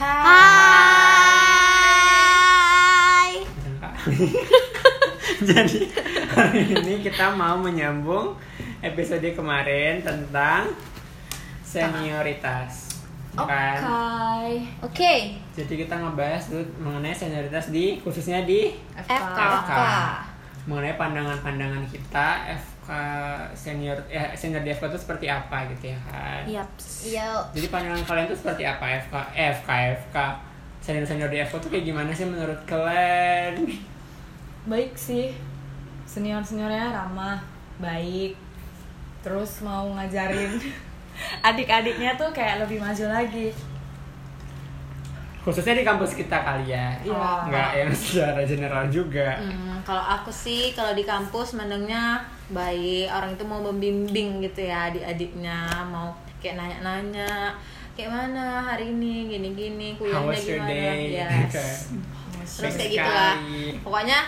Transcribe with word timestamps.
Hai. 0.00 0.16
Jadi 5.52 5.92
hari 6.32 6.72
ini 6.72 7.04
kita 7.04 7.36
mau 7.36 7.60
menyambung 7.60 8.32
episode 8.80 9.28
kemarin 9.36 10.00
tentang 10.00 10.72
senioritas. 11.60 12.96
Kan? 13.36 13.76
Oke. 14.80 15.36
Jadi 15.52 15.84
kita 15.84 16.00
ngebahas 16.00 16.48
dulu 16.48 16.64
mengenai 16.80 17.12
senioritas 17.12 17.68
di 17.68 18.00
khususnya 18.00 18.48
di 18.48 18.72
FK. 18.96 19.12
FK. 19.36 19.80
Mengenai 20.68 20.96
pandangan-pandangan 21.00 21.84
kita 21.88 22.26
FK 22.52 22.88
senior 23.56 23.96
ya 24.10 24.34
senior 24.36 24.60
di 24.60 24.74
FK 24.74 24.92
itu 24.92 24.98
seperti 25.00 25.26
apa 25.30 25.64
gitu 25.72 25.94
ya 25.94 25.98
kan. 26.08 26.42
Yaps. 26.44 26.86
Iya. 27.08 27.28
Jadi 27.56 27.66
pandangan 27.72 28.02
kalian 28.04 28.26
itu 28.28 28.36
seperti 28.36 28.62
apa 28.68 28.84
FK 29.08 29.14
FK 29.32 29.68
FK 30.04 30.16
senior 30.80 31.04
senior 31.06 31.30
di 31.32 31.38
FK 31.40 31.54
itu 31.60 31.68
kayak 31.72 31.84
gimana 31.88 32.10
sih 32.12 32.26
menurut 32.28 32.60
kalian? 32.68 33.68
baik 34.68 34.92
sih 34.92 35.32
senior 36.04 36.44
seniornya 36.44 36.92
ramah 36.92 37.40
baik 37.80 38.36
terus 39.24 39.64
mau 39.64 39.88
ngajarin 39.96 40.60
adik-adiknya 41.48 42.12
tuh 42.20 42.28
kayak 42.36 42.60
lebih 42.68 42.76
maju 42.76 43.08
lagi 43.08 43.56
Khususnya 45.40 45.80
di 45.80 45.84
kampus 45.88 46.12
kita 46.12 46.36
kali 46.44 46.68
ya. 46.68 46.92
Iya. 47.00 47.48
Nggak 47.48 47.70
yang 47.72 47.92
secara 47.96 48.40
general 48.44 48.84
juga. 48.92 49.40
Hmm, 49.40 49.80
kalau 49.88 50.04
aku 50.04 50.28
sih 50.28 50.76
kalau 50.76 50.92
di 50.92 51.00
kampus 51.00 51.56
mandangnya 51.56 52.20
baik 52.52 53.08
orang 53.08 53.32
itu 53.32 53.44
mau 53.48 53.64
membimbing 53.64 54.44
gitu 54.44 54.68
ya 54.68 54.92
adik-adiknya. 54.92 55.88
Mau 55.88 56.12
kayak 56.44 56.60
nanya-nanya 56.60 57.56
kayak 57.96 58.12
mana 58.12 58.68
hari 58.68 58.92
ini? 58.92 59.32
Gini-gini 59.32 59.96
kuliahnya 59.96 60.36
gimana? 60.36 60.72
yes. 61.08 61.88
Terus 62.60 62.74
kayak 62.76 62.90
gitu 62.92 63.10
lah 63.10 63.36
pokoknya 63.80 64.18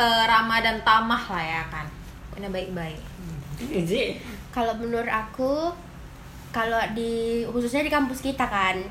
eh, 0.00 0.24
ramah 0.24 0.58
dan 0.64 0.80
tamah 0.80 1.22
lah 1.28 1.44
ya 1.44 1.62
kan. 1.68 1.86
Pokoknya 2.32 2.48
baik-baik. 2.48 3.00
Iji, 3.60 4.18
Kalau 4.50 4.74
menurut 4.78 5.10
aku, 5.10 5.70
kalau 6.54 6.78
di 6.94 7.42
khususnya 7.46 7.82
di 7.82 7.90
kampus 7.90 8.22
kita 8.22 8.46
kan, 8.46 8.82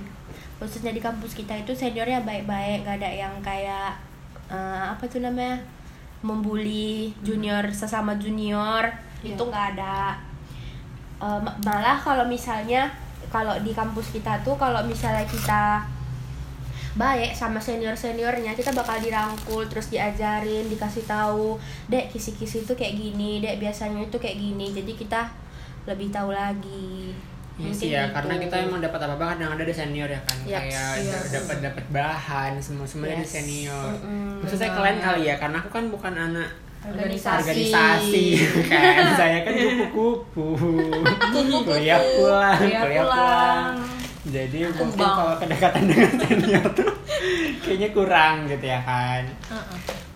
khususnya 0.57 0.91
di 0.91 1.01
kampus 1.01 1.33
kita 1.33 1.53
itu 1.55 1.71
seniornya 1.71 2.21
baik-baik, 2.21 2.83
gak 2.83 2.97
ada 3.01 3.09
yang 3.09 3.33
kayak 3.41 3.93
eh, 4.47 4.83
apa 4.89 5.03
tuh 5.07 5.19
namanya 5.19 5.59
membuli 6.23 7.11
junior 7.19 7.67
sesama 7.69 8.15
junior 8.15 8.87
Iya. 9.23 9.35
itu 9.35 9.43
nggak 9.43 9.67
ada. 9.75 10.19
Ma- 11.23 11.55
malah 11.63 11.95
kalau 11.95 12.27
misalnya 12.27 12.91
kalau 13.31 13.55
di 13.63 13.71
kampus 13.71 14.11
kita 14.11 14.43
tuh 14.43 14.59
kalau 14.59 14.83
misalnya 14.83 15.23
kita 15.23 15.79
baik 16.93 17.31
sama 17.33 17.57
senior 17.57 17.95
seniornya 17.95 18.53
kita 18.53 18.69
bakal 18.75 18.99
dirangkul 18.99 19.65
terus 19.65 19.89
diajarin 19.89 20.69
dikasih 20.69 21.07
tahu 21.07 21.57
dek 21.89 22.11
kisi-kisi 22.11 22.67
itu 22.67 22.73
kayak 22.75 22.93
gini 22.93 23.41
dek 23.41 23.57
biasanya 23.57 24.05
itu 24.05 24.17
kayak 24.19 24.37
gini 24.37 24.69
jadi 24.69 24.91
kita 24.93 25.21
lebih 25.89 26.13
tahu 26.13 26.29
lagi 26.35 27.15
Iya 27.53 27.69
Mungkin 27.69 27.77
sih 27.77 27.89
ya, 27.89 28.01
gitu. 28.03 28.13
karena 28.15 28.33
kita 28.39 28.55
emang 28.59 28.79
dapat 28.79 28.99
apa-apa 28.99 29.25
kan 29.27 29.37
yang 29.37 29.51
ada 29.51 29.61
di 29.61 29.69
senior 29.71 30.09
ya 30.09 30.17
kan, 30.19 30.37
Yap, 30.43 30.57
kayak 30.59 30.89
iya. 30.99 31.17
dapat 31.29 31.57
dapat 31.61 31.85
bahan 31.87 32.51
semua 32.57 32.81
semuanya 32.83 33.21
Yes. 33.21 33.29
senior. 33.31 33.93
Mm-mm. 33.93 34.41
Khususnya 34.41 34.69
kalian 34.71 34.97
kali 34.99 35.21
ya, 35.23 35.35
karena 35.37 35.57
aku 35.57 35.69
kan 35.69 35.85
bukan 35.87 36.13
anak 36.15 36.49
Organisasi. 36.81 37.37
organisasi 37.37 38.25
kan, 38.73 39.05
saya 39.13 39.37
kan 39.39 39.53
kupu-kupu, 39.53 40.47
kuliah 41.63 41.95
pulang, 42.11 42.57
Kuliah 42.57 42.81
pulang. 42.81 43.05
pulang. 43.07 43.75
Jadi 44.25 44.57
mungkin 44.65 44.97
kalau 44.99 45.35
kedekatan 45.37 45.83
dengan 45.85 46.11
senior 46.21 46.65
tuh 46.73 46.89
kayaknya 47.61 47.89
kurang 47.91 48.35
gitu 48.47 48.65
ya 48.65 48.81
kan. 48.81 49.23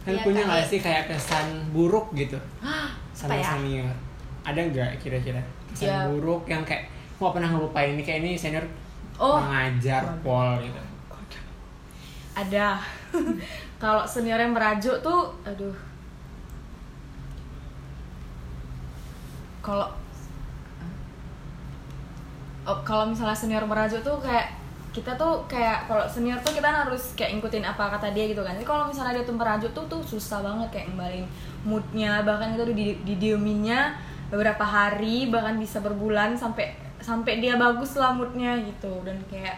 Kan 0.01 0.09
Iya, 0.09 0.23
punya 0.23 0.41
nggak 0.41 0.65
sih 0.65 0.79
kayak 0.79 1.05
kesan 1.05 1.45
buruk 1.69 2.09
gitu 2.13 2.39
sama 3.13 3.35
ya? 3.35 3.53
senior? 3.53 3.93
Ada 4.41 4.59
nggak 4.65 4.89
kira-kira 4.97 5.39
kesan 5.69 5.85
Ya. 5.85 5.97
buruk 6.03 6.47
yang 6.47 6.63
kayak 6.63 6.87
mau 7.17 7.33
pernah 7.33 7.49
ngelupain 7.49 7.97
ini 7.97 8.03
kayak 8.05 8.19
ini 8.23 8.37
senior 8.37 8.65
Oh. 9.17 9.41
ngajar 9.41 10.05
pol 10.21 10.61
gitu. 10.61 10.77
ada. 12.37 12.77
Kalau 13.81 14.05
senior 14.05 14.37
yang 14.37 14.53
merajuk 14.53 15.01
tuh 15.01 15.33
aduh. 15.41 15.73
Kalau 19.65 19.89
oh, 22.69 22.79
kalau 22.85 23.09
misalnya 23.09 23.33
senior 23.33 23.65
merajuk 23.65 24.05
tuh 24.05 24.21
kayak 24.21 24.53
kita 24.93 25.13
tuh 25.13 25.45
kayak 25.49 25.85
kalau 25.85 26.05
senior 26.09 26.37
tuh 26.41 26.53
kita 26.53 26.65
harus 26.65 27.13
kayak 27.13 27.37
ngikutin 27.37 27.65
apa 27.65 27.89
kata 27.97 28.13
dia 28.13 28.29
gitu 28.29 28.45
kan. 28.45 28.53
Jadi 28.53 28.65
kalau 28.69 28.85
misalnya 28.85 29.17
dia 29.17 29.25
tuh 29.25 29.37
merajuk 29.37 29.71
tuh 29.73 29.85
tuh 29.89 30.01
susah 30.05 30.45
banget 30.45 30.69
kayak 30.73 30.85
ngembalin 30.93 31.25
moodnya. 31.65 32.21
Bahkan 32.21 32.53
itu 32.53 32.63
di 32.73 32.87
didieminnya 33.01 33.97
beberapa 34.29 34.61
hari 34.61 35.29
bahkan 35.29 35.57
bisa 35.57 35.81
berbulan 35.81 36.37
sampai 36.37 36.86
sampai 37.07 37.39
dia 37.39 37.55
bagus 37.55 37.95
lah 37.95 38.11
moodnya 38.11 38.59
gitu 38.59 38.99
dan 39.07 39.15
kayak 39.31 39.55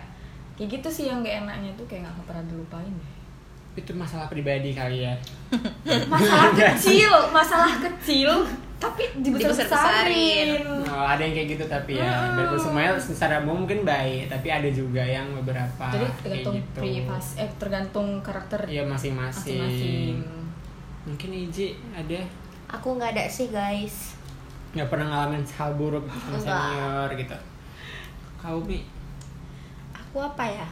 kayak 0.53 0.69
gitu 0.77 0.85
sih 0.87 1.05
yang 1.09 1.25
gak 1.25 1.41
enaknya 1.41 1.73
tuh 1.73 1.89
kayak 1.89 2.05
nggak 2.05 2.29
pernah 2.29 2.45
dilupain 2.45 2.93
deh 2.93 3.13
Itu 3.73 3.95
masalah 3.95 4.27
pribadi 4.27 4.75
kali 4.75 5.07
ya. 5.07 5.15
masalah 6.13 6.51
kecil 6.53 7.09
masalah 7.31 7.73
kecil 7.79 8.29
tapi 8.75 9.03
Dibesar-besarin. 9.19 10.63
Oh, 10.87 11.03
ada 11.03 11.19
yang 11.19 11.33
kayak 11.33 11.47
gitu 11.55 11.65
tapi 11.65 11.95
ya. 11.95 12.31
Dan 12.31 12.55
semuanya 12.55 12.95
secara 12.95 13.39
umum 13.39 13.63
mungkin 13.63 13.83
baik, 13.83 14.27
tapi 14.27 14.47
ada 14.47 14.69
juga 14.69 15.03
yang 15.03 15.27
beberapa 15.35 15.85
jadi 15.89 15.99
kayak 15.99 16.15
tergantung 16.19 16.55
gitu. 16.55 16.77
privasi 16.79 17.33
eh 17.39 17.49
tergantung 17.55 18.07
karakter 18.19 18.59
Iya 18.63 18.83
masing-masing. 18.83 19.59
masing-masing 19.59 20.15
Mungkin 21.03 21.29
Iji 21.47 21.67
ada 21.91 22.19
aku 22.67 22.95
nggak 22.95 23.15
ada 23.15 23.25
sih 23.25 23.49
guys 23.49 24.18
nggak 24.69 24.89
pernah 24.89 25.05
ngalamin 25.09 25.43
hal 25.45 25.71
buruk 25.73 26.05
sama 26.05 26.37
Enggak. 26.37 26.61
senior 26.61 27.09
gitu. 27.17 27.37
Kau 28.39 28.57
Mi, 28.63 28.85
aku 29.91 30.17
apa 30.21 30.45
ya 30.45 30.67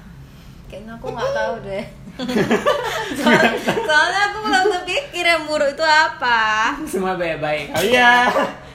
kayaknya 0.68 1.00
aku 1.00 1.16
nggak 1.16 1.32
tahu 1.32 1.54
deh 1.64 1.86
soalnya, 3.24 3.56
soalnya 3.64 4.22
aku 4.28 4.38
belum 4.44 4.64
kepikir 4.84 5.24
yang 5.24 5.44
buruk 5.48 5.70
itu 5.72 5.86
apa 5.86 6.76
semua 6.84 7.16
baik-baik. 7.16 7.72
Oh 7.72 7.84
iya. 7.84 8.28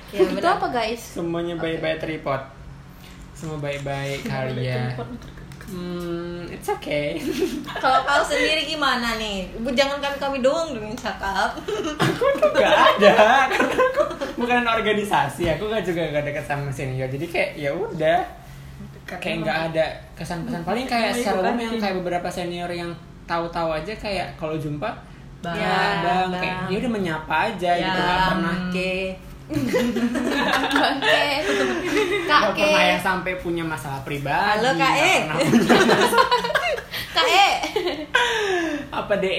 ya 0.08 0.18
itu 0.24 0.32
benar 0.32 0.56
apa 0.60 0.68
guys 0.72 1.00
Semuanya 1.16 1.56
baik-baik 1.56 2.00
tripod. 2.00 2.42
Semua 3.32 3.58
baik-baik 3.58 4.24
kali 4.24 4.70
ya. 4.70 4.92
Hmm, 5.68 6.42
it's 6.50 6.66
okay. 6.66 7.16
kalau 7.82 8.02
kau 8.02 8.22
sendiri 8.22 8.66
gimana 8.66 9.14
nih? 9.16 9.46
Bu, 9.62 9.70
jangan 9.70 10.02
kami 10.02 10.16
kami 10.18 10.36
doang 10.40 10.74
dong 10.74 10.84
yang 10.84 10.98
cakap. 10.98 11.54
Aku 11.96 12.24
tuh 12.36 12.50
gak 12.52 12.98
ada. 12.98 13.46
Karena 13.46 13.84
aku 13.94 14.02
bukan 14.36 14.66
organisasi 14.66 15.46
aku 15.48 15.70
gak 15.70 15.86
juga 15.86 16.10
gak 16.10 16.24
dekat 16.26 16.44
sama 16.44 16.68
senior. 16.68 17.06
Jadi 17.06 17.26
kayak 17.26 17.50
ya 17.54 17.70
udah. 17.70 18.20
Kayak 19.12 19.44
nggak 19.44 19.58
ada 19.70 19.84
kesan-kesan. 20.16 20.60
Paling 20.64 20.86
kayak 20.88 21.12
secara 21.12 21.38
umum 21.44 21.60
yang 21.60 21.76
kayak 21.76 21.96
beberapa 22.00 22.28
senior 22.32 22.70
yang 22.72 22.90
tahu-tahu 23.22 23.68
aja 23.70 23.92
kayak 23.94 24.34
kalau 24.34 24.56
jumpa 24.56 24.88
Bang. 25.42 25.58
ya 25.58 25.74
bang, 26.00 26.30
Bang. 26.30 26.38
kayak 26.38 26.56
ya 26.70 26.76
udah 26.78 26.92
menyapa 26.92 27.34
aja 27.50 27.70
Ya, 27.74 27.82
gitu 27.82 27.98
nggak 27.98 28.20
pernah 28.30 28.54
oke 28.54 28.70
oke 28.70 28.92
kak 32.24 32.42
ke 32.52 32.62
pernah 32.62 32.84
yang 32.88 33.00
sampai 33.00 33.32
punya 33.36 33.62
masalah 33.62 34.00
pribadi 34.02 34.58
Halo, 34.58 34.70
Kak 34.74 34.94
E. 34.94 35.14
kak 37.14 37.26
e. 37.26 37.48
Apa 38.90 39.14
de 39.16 39.32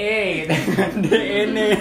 de 1.00 1.20
nih 1.50 1.74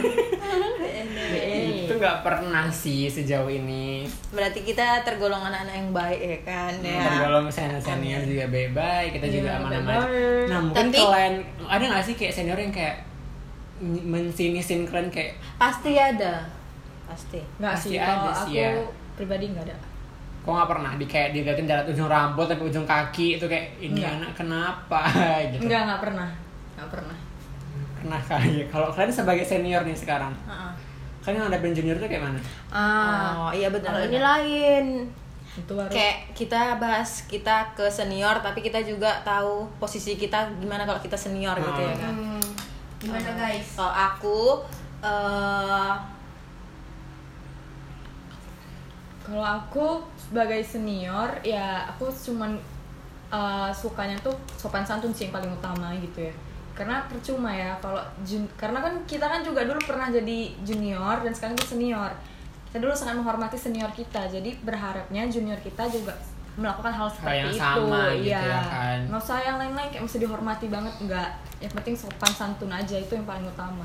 Eh, 1.32 1.88
itu 1.88 1.94
nggak 1.94 2.20
pernah 2.20 2.68
sih 2.68 3.08
sejauh 3.08 3.48
ini. 3.48 4.04
Berarti 4.28 4.60
kita 4.62 5.00
tergolong 5.00 5.40
anak-anak 5.42 5.74
yang 5.74 5.90
baik 5.90 6.20
ya 6.20 6.38
kan 6.42 6.72
ya? 6.78 7.00
tergolong 7.08 7.48
senior 7.48 7.80
senior 7.80 8.20
juga 8.22 8.44
baik-baik 8.48 9.16
kita 9.16 9.26
juga 9.30 9.48
Iya, 9.48 9.58
aman-aman. 9.58 9.96
nah 10.46 10.58
mungkin 10.60 10.86
Tapi- 10.86 11.00
kalian 11.00 11.34
ada 11.64 11.84
nggak 11.86 12.04
sih 12.04 12.14
kayak 12.14 12.32
senior 12.32 12.56
yang 12.56 12.70
kayak 12.70 12.96
mensinisin 13.82 14.84
kalian 14.84 15.08
kayak 15.08 15.32
pasti 15.56 15.96
ada 15.96 16.46
pasti. 17.12 17.40
Nggak 17.60 17.72
Pasti 17.76 17.88
sih 17.88 17.96
ada 18.00 18.12
kalau 18.16 18.32
sih 18.32 18.56
aku 18.56 18.56
ya. 18.56 18.70
pribadi 19.14 19.44
nggak 19.52 19.64
ada. 19.68 19.76
Kok 20.42 20.50
nggak 20.50 20.70
pernah 20.74 20.92
di 20.98 21.06
kayak 21.06 21.28
diliatin 21.30 21.66
dari 21.70 21.82
ujung 21.86 22.08
rambut 22.10 22.46
sampai 22.50 22.66
ujung 22.66 22.82
kaki 22.82 23.38
itu 23.38 23.46
kayak 23.46 23.66
ini 23.78 24.00
Nggak. 24.00 24.16
anak 24.18 24.32
kenapa? 24.34 25.00
Gitu. 25.52 25.62
Nggak 25.68 25.80
nggak 25.86 26.00
pernah. 26.02 26.28
Nggak 26.74 26.88
pernah. 26.90 27.16
Pernah 27.94 28.20
kali 28.26 28.50
ya. 28.58 28.66
Kalau 28.66 28.88
kalian 28.90 29.14
sebagai 29.14 29.44
senior 29.46 29.82
nih 29.86 29.94
sekarang 29.94 30.34
Heeh. 30.48 30.72
kalian 31.22 31.46
ngadepin 31.46 31.70
junior 31.70 31.94
tuh 31.94 32.10
kayak 32.10 32.24
mana? 32.26 32.40
Ah 32.74 33.46
oh. 33.46 33.50
iya 33.54 33.70
benar 33.70 33.94
kalau 33.94 34.02
ini 34.10 34.18
lain. 34.18 34.86
Itu 35.52 35.72
baru. 35.78 35.86
Kayak 35.92 36.34
kita 36.34 36.82
bahas 36.82 37.28
kita 37.30 37.76
ke 37.78 37.86
senior 37.86 38.42
tapi 38.42 38.58
kita 38.58 38.82
juga 38.82 39.22
tahu 39.22 39.70
posisi 39.78 40.18
kita 40.18 40.50
gimana 40.58 40.82
kalau 40.82 40.98
kita 40.98 41.14
senior 41.14 41.54
gitu 41.54 41.78
ya 41.78 41.94
kan. 41.94 42.10
Hmm, 42.10 42.42
gimana 42.98 43.30
guys? 43.38 43.78
kalau 43.78 43.94
aku 43.94 44.38
eh 45.02 45.94
kalau 49.22 49.40
aku 49.40 49.86
sebagai 50.16 50.60
senior 50.60 51.30
ya 51.42 51.86
aku 51.86 52.10
cuman 52.10 52.58
eh, 53.28 53.70
sukanya 53.72 54.18
tuh 54.18 54.34
sopan 54.52 54.82
santun 54.82 55.10
sih 55.10 55.26
yang 55.26 55.34
paling 55.34 55.50
utama 55.50 55.94
gitu 55.96 56.26
ya 56.26 56.34
karena 56.72 57.04
percuma 57.04 57.52
ya 57.52 57.76
kalau 57.78 58.00
jun 58.22 58.48
karena 58.56 58.80
kan 58.80 58.94
kita 59.04 59.22
kan 59.22 59.40
juga 59.40 59.62
dulu 59.62 59.76
pernah 59.78 60.08
jadi 60.08 60.38
junior 60.62 61.20
dan 61.20 61.30
sekarang 61.30 61.52
kita 61.54 61.68
senior 61.70 62.10
kita 62.72 62.80
dulu 62.80 62.92
sangat 62.92 63.20
menghormati 63.20 63.54
senior 63.54 63.92
kita 63.92 64.24
jadi 64.26 64.56
berharapnya 64.58 65.28
junior 65.28 65.60
kita 65.60 65.84
juga 65.86 66.16
melakukan 66.52 66.92
hal 66.92 67.08
seperti 67.08 67.32
yang 67.38 67.48
itu 67.48 67.56
sama 67.56 68.00
gitu 68.12 68.28
Iya. 68.28 68.40
ya 68.40 68.60
kan. 68.62 68.98
nggak 69.04 69.20
usah 69.20 69.38
yang 69.40 69.56
lain-lain 69.56 69.88
kayak 69.88 70.02
mesti 70.02 70.18
dihormati 70.18 70.66
banget 70.68 70.94
enggak 70.98 71.28
yang 71.60 71.72
penting 71.72 71.94
sopan 71.94 72.28
santun 72.30 72.68
aja 72.68 72.96
itu 72.96 73.12
yang 73.12 73.24
paling 73.24 73.44
utama 73.44 73.84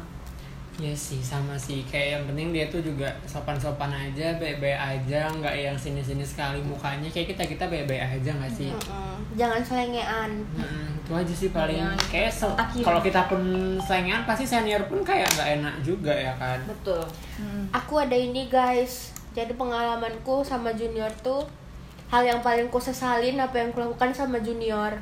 Iya 0.77 0.93
sih 0.93 1.17
sama 1.17 1.57
sih. 1.57 1.81
Kayak 1.89 2.21
yang 2.21 2.23
penting 2.29 2.47
dia 2.53 2.65
tuh 2.69 2.85
juga 2.85 3.09
sopan-sopan 3.25 3.89
aja 3.89 4.37
baik-baik 4.37 4.77
aja 4.77 5.25
nggak 5.25 5.55
yang 5.57 5.73
sini-sini 5.73 6.21
sekali 6.21 6.61
mukanya. 6.61 7.09
Kayak 7.09 7.33
kita 7.33 7.43
kita 7.49 7.65
baik-baik 7.65 8.21
aja 8.21 8.29
nggak 8.37 8.53
sih? 8.53 8.69
Mm-mm. 8.69 9.17
jangan 9.33 9.61
selengean. 9.65 10.31
Mm, 10.53 11.01
itu 11.01 11.11
aja 11.13 11.33
sih 11.33 11.49
paling. 11.49 11.81
Kayak 12.13 12.29
se- 12.29 12.45
otak 12.45 12.69
kiri. 12.73 12.85
kalau 12.85 13.01
kita. 13.01 13.21
pun 13.25 13.41
saingan 13.81 14.21
pasti 14.23 14.45
senior 14.45 14.85
pun 14.85 15.01
kayak 15.01 15.25
nggak 15.33 15.49
enak 15.61 15.75
juga 15.81 16.13
ya 16.13 16.33
kan? 16.37 16.61
Betul. 16.69 17.01
Aku 17.73 17.97
ada 17.97 18.13
ini 18.13 18.45
guys. 18.45 19.17
Jadi 19.33 19.57
pengalamanku 19.57 20.45
sama 20.45 20.73
junior 20.77 21.09
tuh 21.25 21.41
hal 22.07 22.21
yang 22.23 22.39
paling 22.39 22.69
ku 22.69 22.77
sesalin 22.77 23.35
apa 23.35 23.57
yang 23.57 23.73
kulakukan 23.73 24.13
sama 24.13 24.37
junior. 24.39 24.93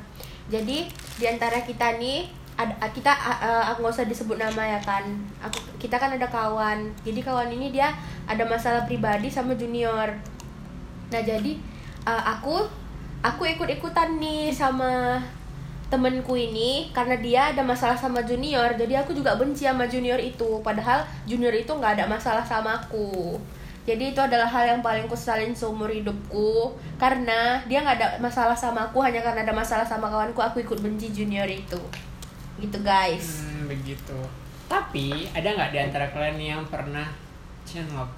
Jadi 0.48 0.88
di 1.20 1.24
antara 1.28 1.60
kita 1.60 2.00
nih 2.00 2.26
ada 2.56 2.72
kita 2.88 3.12
uh, 3.12 3.68
aku 3.68 3.84
nggak 3.84 3.94
usah 4.00 4.08
disebut 4.08 4.40
nama 4.40 4.62
ya 4.64 4.80
kan. 4.80 5.04
Aku 5.44 5.60
kita 5.76 6.00
kan 6.00 6.16
ada 6.16 6.24
kawan. 6.24 6.88
Jadi 7.04 7.20
kawan 7.20 7.52
ini 7.52 7.68
dia 7.68 7.92
ada 8.24 8.42
masalah 8.48 8.88
pribadi 8.88 9.28
sama 9.28 9.52
junior. 9.52 10.08
Nah 11.12 11.22
jadi 11.22 11.60
uh, 12.08 12.22
aku 12.36 12.64
aku 13.20 13.44
ikut 13.44 13.68
ikutan 13.68 14.16
nih 14.16 14.48
sama 14.48 15.20
temenku 15.86 16.34
ini 16.34 16.90
karena 16.90 17.14
dia 17.20 17.40
ada 17.52 17.60
masalah 17.60 17.94
sama 17.94 18.24
junior. 18.24 18.72
Jadi 18.72 18.96
aku 18.96 19.12
juga 19.12 19.36
benci 19.36 19.68
sama 19.68 19.84
junior 19.84 20.16
itu. 20.16 20.64
Padahal 20.64 21.04
junior 21.28 21.52
itu 21.52 21.68
nggak 21.68 22.00
ada 22.00 22.04
masalah 22.08 22.42
sama 22.42 22.80
aku. 22.80 23.36
Jadi 23.86 24.16
itu 24.16 24.18
adalah 24.18 24.50
hal 24.50 24.66
yang 24.66 24.80
paling 24.82 25.06
kusalin 25.06 25.52
seumur 25.52 25.92
hidupku. 25.92 26.72
Karena 26.96 27.60
dia 27.68 27.84
nggak 27.84 27.96
ada 28.00 28.08
masalah 28.16 28.56
sama 28.56 28.88
aku 28.88 29.04
hanya 29.04 29.20
karena 29.20 29.44
ada 29.44 29.52
masalah 29.52 29.84
sama 29.84 30.08
kawanku 30.08 30.40
aku 30.40 30.64
ikut 30.64 30.80
benci 30.80 31.12
junior 31.12 31.46
itu 31.46 31.78
gitu 32.60 32.78
guys. 32.80 33.44
Hmm, 33.44 33.68
begitu. 33.68 34.18
Tapi 34.66 35.28
ada 35.30 35.46
nggak 35.46 35.70
di 35.72 35.78
antara 35.78 36.06
kalian 36.10 36.38
yang 36.40 36.62
pernah 36.66 37.06
chenlok 37.66 38.10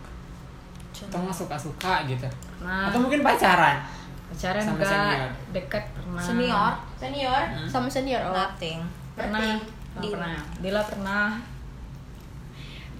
atau 0.99 1.19
nggak 1.23 1.37
suka-suka 1.37 2.08
gitu? 2.11 2.26
Nah. 2.62 2.90
Atau 2.90 2.99
mungkin 3.02 3.23
pacaran? 3.23 3.79
Pacaran 4.29 4.62
Sama 4.62 4.76
enggak. 4.76 4.90
senior. 4.90 5.31
dekat 5.55 5.85
pernah. 5.94 6.23
Senior? 6.23 6.73
Senior? 6.99 7.43
Hmm. 7.55 7.69
sama 7.69 7.88
senior? 7.88 8.23
Oh. 8.26 8.35
Nothing. 8.35 8.79
Pernah. 9.14 9.40
Oh, 9.96 10.00
Dila. 10.02 10.12
pernah. 10.14 10.38
Dila 10.61 10.82
pernah. 10.84 11.26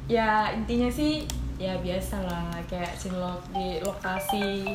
Ya 0.09 0.31
intinya 0.57 0.89
sih 0.89 1.29
ya 1.61 1.77
biasa 1.79 2.23
lah. 2.25 2.49
Kayak 2.71 2.97
cinlok 2.97 3.43
di 3.53 3.83
lokasi 3.85 4.73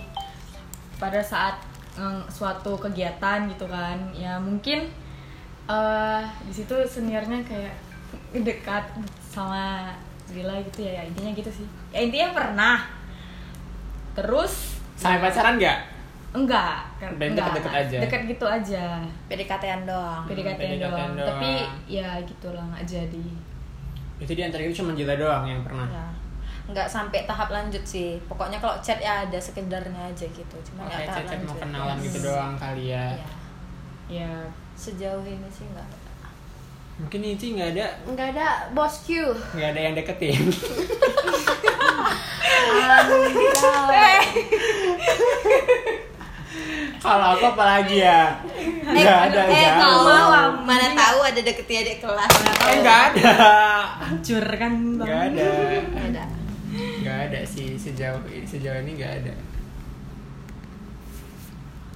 pada 1.01 1.19
saat 1.23 1.57
mm, 1.97 2.29
suatu 2.29 2.77
kegiatan 2.77 3.49
gitu 3.49 3.65
kan. 3.65 3.97
Ya 4.13 4.37
mungkin 4.37 4.91
eh 5.63 6.21
di 6.43 6.53
situ 6.53 6.75
seniornya 6.83 7.39
kayak 7.47 7.75
dekat 8.43 8.83
sama 9.23 9.93
Dila 10.33 10.57
gitu 10.65 10.87
ya, 10.87 10.99
ya 10.99 11.03
intinya 11.05 11.31
gitu 11.35 11.51
sih. 11.51 11.67
Ya 11.93 11.99
intinya 12.03 12.33
pernah. 12.33 12.77
Terus 14.17 14.81
sampai 14.97 15.21
pacaran 15.21 15.55
nggak? 15.61 15.79
Enggak 16.33 16.89
kan 16.97 17.13
enggak 17.13 17.45
deket-deket 17.53 17.73
aja? 17.77 17.97
dekat 18.01 18.21
gitu 18.25 18.45
aja. 18.49 18.85
PDKT-an 19.29 19.81
doang. 19.85 20.23
PDKT 20.25 20.57
PDKT-an 20.57 20.79
doang. 20.89 21.11
doang. 21.13 21.27
tapi 21.29 21.51
ya 21.85 22.09
gitulah 22.25 22.65
nggak 22.73 22.85
jadi. 22.89 23.27
Itu 24.17 24.31
di 24.33 24.41
antara 24.41 24.61
itu 24.65 24.81
cuma 24.81 24.97
Jila 24.97 25.13
doang 25.13 25.45
yang 25.45 25.61
pernah? 25.61 25.85
Ya. 25.85 26.07
Nggak 26.73 26.87
sampai 26.89 27.29
tahap 27.29 27.53
lanjut 27.53 27.83
sih. 27.85 28.17
Pokoknya 28.25 28.57
kalau 28.57 28.73
chat 28.81 28.97
ya 28.97 29.27
ada 29.27 29.37
sekedarnya 29.37 30.09
aja 30.09 30.25
gitu. 30.25 30.55
Cuma 30.65 30.89
nggak 30.89 30.97
kayak 30.97 31.09
tahap 31.13 31.23
chat 31.29 31.39
mau 31.45 31.53
lanjut. 31.53 31.61
kenalan 31.61 31.97
gitu 32.01 32.19
doang 32.25 32.53
kali 32.57 32.85
ya. 32.89 33.05
Iya. 34.09 34.25
ya 34.25 34.33
sejauh 34.77 35.25
ini 35.25 35.49
sih 35.49 35.65
nggak 35.69 35.87
mungkin 36.93 37.25
itu 37.25 37.57
nggak 37.57 37.73
ada. 37.73 37.87
Nggak 38.05 38.37
ada 38.37 38.69
bos 38.69 39.01
Q. 39.01 39.25
Nggak 39.57 39.69
ada 39.73 39.79
yang 39.81 39.97
deketin. 39.97 40.45
Kalau 47.01 47.27
aku 47.33 47.45
apalagi 47.49 48.05
ya? 48.05 48.37
Nggak 48.85 49.19
ada 49.33 49.41
eh 49.49 49.69
kalau 49.73 50.53
mana 50.61 50.93
tahu 50.93 51.19
ada 51.25 51.41
deketnya 51.41 51.81
adik 51.81 51.97
kelas. 52.05 52.33
Eh 52.69 52.77
nggak 52.85 52.99
ada. 53.09 53.33
Hancur 53.97 54.45
kan 54.53 54.73
nggak 54.93 55.09
bang 55.09 55.33
ada. 55.33 55.49
Nggak 55.97 56.05
ada. 56.13 56.23
Nggak 57.01 57.17
ada 57.25 57.39
sih 57.41 57.73
sejauh 57.73 58.21
sejauh 58.45 58.85
ini 58.85 59.01
nggak 59.01 59.13
ada. 59.25 59.33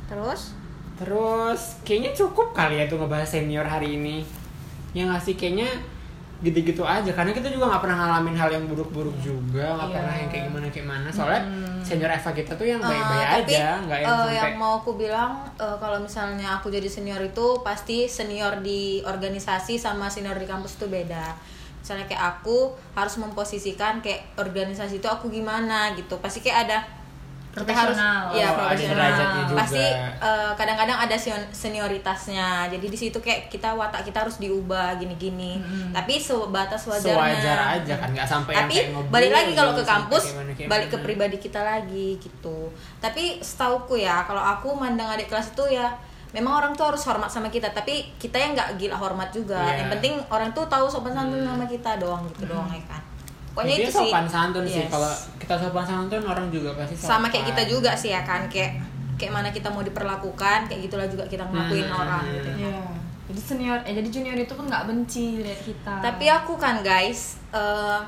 Terus 0.09 0.56
terus 0.97 1.77
kayaknya 1.81 2.11
cukup 2.11 2.51
kali 2.51 2.81
ya 2.81 2.85
tuh 2.85 2.97
ngebahas 2.97 3.29
senior 3.29 3.63
hari 3.63 3.95
ini. 3.95 4.25
Ya 4.91 5.05
nggak 5.05 5.21
sih? 5.21 5.33
Kayaknya 5.33 5.69
gitu-gitu 6.37 6.81
aja. 6.81 7.09
Karena 7.09 7.33
kita 7.33 7.49
juga 7.49 7.65
nggak 7.65 7.81
pernah 7.81 7.97
ngalamin 7.97 8.35
hal 8.35 8.49
yang 8.51 8.65
buruk-buruk 8.65 9.13
juga. 9.19 9.73
Nggak 9.73 9.89
Iya. 9.89 9.95
pernah 9.97 10.13
yang 10.15 10.29
kayak 10.29 10.43
gimana 10.49 10.67
kayak 10.69 10.87
mana. 10.87 11.09
Soalnya 11.09 11.41
Hmm. 11.41 11.81
senior 11.81 12.11
Eva 12.11 12.29
kita 12.31 12.53
tuh 12.53 12.67
yang 12.67 12.77
Eh, 12.77 12.85
baik-baik 12.85 13.27
tapi, 13.27 13.41
aja. 13.53 13.67
Nggak 13.81 13.97
yang 13.97 14.07
eh, 14.07 14.17
sampai 14.17 14.37
yang 14.37 14.53
mau 14.55 14.73
aku 14.77 14.91
bilang 14.93 15.31
eh, 15.55 15.77
kalau 15.77 15.97
misalnya 15.97 16.47
aku 16.55 16.67
jadi 16.69 16.85
senior 16.85 17.21
itu 17.21 17.47
pasti 17.61 18.05
senior 18.05 18.61
di 18.61 19.01
organisasi 19.01 19.77
sama 19.77 20.05
senior 20.07 20.37
di 20.37 20.45
kampus 20.45 20.77
itu 20.77 20.85
beda. 20.87 21.33
Misalnya 21.77 22.05
kayak 22.05 22.23
aku 22.37 22.69
harus 22.93 23.15
memposisikan 23.15 24.01
kayak 24.01 24.35
organisasi 24.35 24.99
itu 24.99 25.07
aku 25.07 25.29
gimana 25.29 25.93
gitu. 25.93 26.17
Pasti 26.17 26.41
kayak 26.41 26.67
ada 26.67 26.77
kita 27.59 27.73
harus 27.73 27.95
Profesional. 27.95 28.23
ya 28.31 28.47
Oh, 28.47 28.55
profesional. 28.59 29.55
pasti 29.55 29.83
eh, 30.19 30.51
kadang-kadang 30.53 30.97
ada 30.99 31.15
senior- 31.15 31.49
senioritasnya. 31.51 32.49
Jadi 32.67 32.85
di 32.85 32.97
situ 32.97 33.17
kayak 33.17 33.47
kita 33.47 33.71
watak 33.71 34.03
kita 34.03 34.21
harus 34.21 34.37
diubah 34.37 34.95
gini-gini. 34.95 35.57
Mm-mm. 35.57 35.89
tapi 35.89 36.17
sebatas 36.17 36.83
wajarnya. 36.83 37.15
Sewajar 37.15 37.57
aja 37.75 37.93
kan 37.95 38.09
nggak 38.11 38.27
sampai 38.27 38.51
yang 38.51 38.61
tapi 38.61 38.73
kayak 38.75 38.87
ngebully, 38.91 39.11
balik 39.11 39.31
lagi 39.31 39.51
kalau 39.53 39.71
ke 39.71 39.77
sampai 39.77 39.93
kampus 39.95 40.23
kayak 40.23 40.37
mana, 40.37 40.51
kayak 40.53 40.69
balik 40.69 40.87
ke 40.87 40.97
pribadi 40.99 41.37
kita 41.37 41.61
lagi 41.61 42.09
gitu. 42.17 42.57
Tapi 42.97 43.23
setauku 43.39 43.95
ya 43.95 44.21
kalau 44.23 44.41
aku 44.41 44.73
mandang 44.73 45.07
adik 45.07 45.27
kelas 45.27 45.51
itu 45.51 45.63
ya 45.71 45.89
memang 46.29 46.53
orang 46.55 46.71
tuh 46.73 46.85
harus 46.87 47.01
hormat 47.01 47.27
sama 47.27 47.47
kita. 47.47 47.71
Tapi 47.71 48.13
kita 48.15 48.35
yang 48.35 48.51
nggak 48.53 48.77
gila 48.77 48.93
hormat 48.95 49.29
juga. 49.29 49.57
Iya. 49.63 49.79
yang 49.79 49.89
penting 49.89 50.13
orang 50.27 50.49
tuh 50.51 50.65
tahu 50.65 50.85
sopan 50.85 51.11
santun 51.11 51.41
sama 51.41 51.65
kita 51.65 51.97
doang 51.97 52.21
gitu 52.27 52.45
doang 52.45 52.67
ya 52.67 52.83
kan 52.85 53.01
pokoknya 53.57 53.73
Intinya 53.73 53.89
itu 53.89 53.97
sih 53.97 54.07
sopan 54.07 54.25
santun 54.27 54.63
sih 54.63 54.77
Yes. 54.79 54.91
kalau 54.93 55.09
kita 55.35 55.55
sopan 55.57 55.81
santun 55.83 56.21
orang 56.23 56.45
juga 56.47 56.69
pasti 56.75 56.93
sopan. 56.93 57.09
sama 57.11 57.25
kayak 57.27 57.45
kita 57.49 57.63
juga 57.65 57.91
sih 57.91 58.13
ya 58.13 58.21
kan 58.21 58.45
kayak 58.45 58.77
kayak 59.15 59.33
mana 59.33 59.49
kita 59.49 59.65
mau 59.67 59.81
diperlakukan 59.81 60.69
kayak 60.69 60.81
gitulah 60.85 61.09
juga 61.09 61.25
kita 61.25 61.41
ngelakuin 61.43 61.89
Hmm. 61.89 61.97
orang 61.97 62.23
gitu 62.31 62.49
ya. 62.55 62.69
ya 62.69 62.81
jadi 63.25 63.41
senior 63.41 63.79
eh 63.81 63.93
jadi 63.93 64.07
junior 64.07 64.37
itu 64.37 64.53
pun 64.53 64.63
nggak 64.63 64.85
benci 64.85 65.41
lihat 65.41 65.59
kita 65.59 65.93
Tapi 65.99 66.25
aku 66.27 66.53
kan 66.55 66.79
guys, 66.79 67.41
eh, 67.49 67.99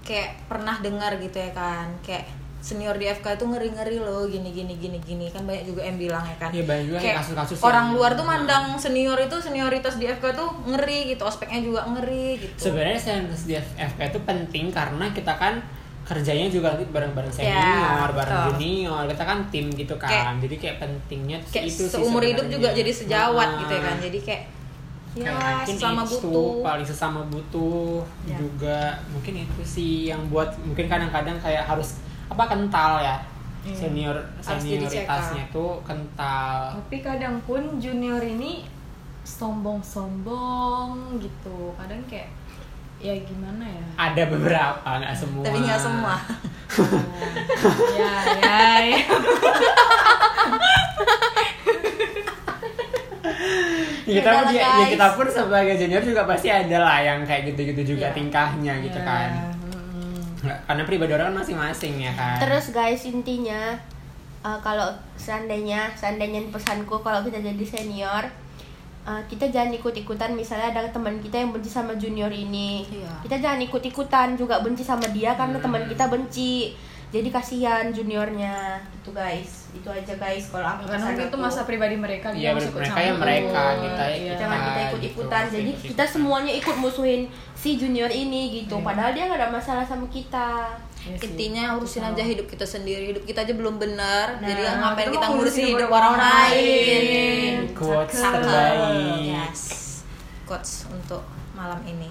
kayak 0.00 0.46
pernah 0.46 0.78
dengar 0.78 1.18
gitu 1.18 1.34
ya 1.34 1.50
kan, 1.50 1.90
kayak 2.00 2.30
senior 2.60 2.92
di 2.94 3.08
FK 3.08 3.34
itu 3.34 3.44
ngeri-ngeri 3.46 3.96
loh, 3.98 4.24
gini 4.24 4.50
gini 4.50 4.76
gini 4.76 5.00
gini 5.00 5.26
kan 5.26 5.42
banyak 5.42 5.64
juga 5.64 5.80
yang 5.82 5.96
bilang 5.96 6.20
ya 6.22 6.36
kan. 6.38 6.50
Iya, 6.50 6.62
banyak 6.62 6.84
juga 6.86 6.98
kayak 6.98 7.16
kasus-kasus 7.18 7.56
orang 7.60 7.86
yang- 7.86 7.94
luar 7.94 8.10
tuh 8.12 8.22
mandang 8.22 8.64
senior 8.76 9.16
itu 9.16 9.36
senioritas 9.36 9.96
di 9.96 10.06
FK 10.06 10.24
tuh 10.30 10.48
ngeri 10.66 11.10
gitu, 11.10 11.22
ospeknya 11.22 11.60
juga 11.60 11.80
ngeri 11.86 12.36
gitu. 12.38 12.56
sebenarnya 12.60 12.98
senioritas 12.98 13.42
di 13.42 13.54
FK 13.56 14.00
itu 14.06 14.18
penting 14.20 14.64
karena 14.68 15.08
kita 15.10 15.32
kan 15.34 15.54
kerjanya 16.02 16.50
juga 16.50 16.74
nanti 16.74 16.84
bareng-bareng 16.86 17.32
Ya, 17.32 17.54
senior, 17.54 18.08
bareng 18.12 18.34
betul. 18.36 18.50
junior, 18.52 19.02
kita 19.06 19.24
kan 19.24 19.38
tim 19.48 19.66
gitu 19.70 19.94
kan. 19.94 20.10
Kayak- 20.10 20.38
jadi 20.40 20.56
kayak 20.58 20.76
pentingnya 20.78 21.38
kayak 21.46 21.64
itu 21.66 21.82
sih 21.82 21.92
seumur 21.92 22.20
hidup 22.20 22.46
juga 22.46 22.68
jadi 22.70 22.90
sejawat 22.90 23.48
Nah, 23.48 23.60
gitu 23.60 23.72
ya 23.72 23.82
kan. 23.82 23.96
Jadi 24.00 24.18
kayak 24.20 24.42
ya 25.10 25.34
sama 25.66 26.02
butuh. 26.04 26.62
paling 26.62 26.86
sesama 26.86 27.20
butuh 27.24 27.98
Ya. 28.22 28.38
juga 28.38 28.78
mungkin 29.10 29.42
itu 29.42 29.62
sih 29.64 30.06
yang 30.06 30.22
buat 30.28 30.54
mungkin 30.60 30.86
kadang-kadang 30.86 31.34
kayak 31.36 31.64
harus 31.64 31.98
apa 32.30 32.44
kental 32.46 33.00
ya? 33.00 33.16
Iya. 33.60 33.76
senior 33.76 34.16
senioritasnya 34.40 35.44
tuh 35.52 35.84
kental. 35.84 36.80
Tapi 36.80 37.04
kadang 37.04 37.36
pun 37.44 37.76
junior 37.76 38.16
ini 38.18 38.64
sombong-sombong 39.20 41.20
gitu. 41.20 41.76
Kadang 41.76 42.00
kayak 42.08 42.32
ya 42.96 43.12
gimana 43.20 43.68
ya? 43.68 43.84
Ada 44.00 44.32
beberapa 44.32 44.88
nggak 44.96 45.12
semua. 45.12 45.44
Tapi 45.44 45.58
nggak 45.60 45.76
semua. 45.76 46.16
Oh, 46.70 47.02
ya 47.92 48.14
ya 48.40 48.64
ya. 48.86 48.98
Ya, 54.10 54.18
kita 54.20 54.30
pun 54.42 54.46
ya, 54.50 54.68
ya 54.82 54.86
kita 54.90 55.06
pun 55.14 55.26
sebagai 55.28 55.74
junior 55.78 56.02
juga 56.02 56.26
pasti 56.26 56.48
ada 56.50 56.78
lah 56.82 56.98
yang 56.98 57.22
kayak 57.22 57.52
gitu-gitu 57.52 57.94
juga 57.94 58.10
Iya. 58.10 58.16
tingkahnya 58.16 58.72
gitu 58.82 58.98
Ya, 58.98 59.06
kan 59.06 59.30
karena 60.40 60.82
pribadi 60.82 61.12
orang 61.12 61.34
masing-masing 61.34 62.00
ya 62.00 62.12
kan 62.12 62.40
terus 62.40 62.70
guys 62.70 63.04
intinya 63.04 63.76
uh, 64.40 64.56
kalau 64.58 64.88
seandainya 65.14 65.92
seandainya 65.94 66.48
pesanku 66.48 66.96
kalau 66.98 67.20
kita 67.20 67.38
jadi 67.38 67.60
senior 67.62 68.24
uh, 69.04 69.20
kita 69.26 69.48
jangan 69.48 69.72
ikut-ikutan 69.74 70.32
misalnya 70.32 70.72
ada 70.72 70.88
teman 70.88 71.20
kita 71.20 71.36
yang 71.38 71.52
benci 71.52 71.68
sama 71.68 71.92
junior 71.94 72.28
ini 72.28 72.88
Iya. 72.88 73.12
kita 73.22 73.36
jangan 73.38 73.60
ikut-ikutan 73.62 74.28
juga 74.34 74.60
benci 74.60 74.80
sama 74.80 75.04
dia 75.08 75.34
karena 75.34 75.56
Hmm. 75.56 75.64
teman 75.64 75.84
kita 75.86 76.04
benci 76.06 76.72
jadi 77.10 77.26
kasihan 77.28 77.90
juniornya 77.90 78.54
itu 78.94 79.10
guys 79.10 79.66
itu 79.70 79.86
aja 79.86 80.14
guys 80.14 80.46
kalau 80.46 80.62
aku 80.68 80.82
karena 80.84 81.06
mungkin 81.08 81.26
itu 81.26 81.34
aku. 81.34 81.42
masa 81.42 81.60
pribadi 81.62 81.94
mereka 81.94 82.30
Iya, 82.30 82.38
dia 82.38 82.48
harus 82.52 82.64
ikut 82.64 82.74
mereka 82.76 82.90
campur. 82.92 83.02
ya 83.02 83.12
mereka, 83.16 83.62
kita 83.76 84.04
Iya. 84.04 84.14
kita. 84.16 84.34
jangan 84.36 84.58
kita 84.58 84.70
gitu, 84.70 84.86
ikut-ikutan 84.88 85.44
jadi 85.44 85.60
ikut-ikutan. 85.68 85.90
kita 85.90 86.04
semuanya 86.06 86.52
ikut 86.52 86.76
musuhin 86.76 87.22
si 87.52 87.70
junior 87.76 88.08
ini 88.08 88.42
gitu 88.56 88.76
Iya. 88.76 88.84
padahal 88.84 89.10
dia 89.10 89.24
nggak 89.26 89.38
ada 89.38 89.50
masalah 89.50 89.82
sama 89.82 90.06
kita 90.06 90.50
Iya 91.00 91.16
sih. 91.16 91.26
intinya 91.26 91.64
urusin 91.74 92.04
aja 92.04 92.22
hidup 92.22 92.46
kita 92.46 92.62
sendiri 92.64 93.04
hidup 93.08 93.24
kita 93.24 93.38
aja 93.40 93.52
belum 93.52 93.76
benar 93.76 94.26
Nah, 94.36 94.46
jadi 94.46 94.62
ngapain 94.76 95.08
kita 95.08 95.26
ngurusin 95.28 95.66
hidup 95.68 95.88
orang 95.88 96.12
orang 96.12 96.22
lain 96.46 97.54
quotes 97.72 98.16
terbaik 98.16 99.18
yes 99.24 99.60
quotes 100.44 100.72
untuk 100.86 101.22
malam 101.52 101.82
ini 101.84 102.10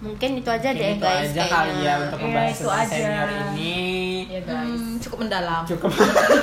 mungkin 0.00 0.30
itu 0.34 0.48
aja 0.48 0.68
Mungkin 0.70 0.80
deh 0.80 0.92
itu 0.96 1.04
guys 1.04 1.30
aja 1.30 1.44
kali 1.46 1.74
ya 1.78 1.94
untuk 2.00 2.18
Iya, 2.18 2.24
membahas 2.26 2.56
itu 2.56 2.70
aja. 2.70 2.88
senior 2.88 3.28
ini. 3.52 3.76
Iya 4.24 4.40
guys. 4.42 4.64
Hmm, 4.80 4.96
cukup 4.96 5.18
mendalam. 5.20 5.62
Cukup 5.64 5.90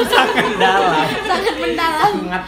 sangat 0.05 0.45
dalam 0.55 0.93
sangat 1.29 1.55
mendalam. 1.57 2.11
Sangat 2.21 2.43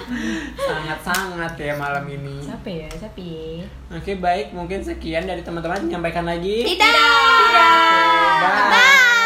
sangat 0.56 1.00
sangat 1.02 1.54
ya 1.58 1.74
malam 1.76 2.06
ini. 2.06 2.36
Siapa 2.40 2.70
ya? 2.70 2.88
Siapa 2.92 3.20
ya? 3.20 3.66
oke 3.90 4.12
baik. 4.18 4.48
Mungkin 4.52 4.80
sekian 4.80 5.26
dari 5.26 5.42
teman-teman. 5.42 5.82
Menyampaikan 5.82 6.24
lagi. 6.24 6.62
Tidak. 6.64 6.94
Bye. 8.70 9.19